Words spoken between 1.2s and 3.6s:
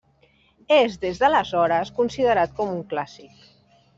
d'aleshores considerat com un clàssic.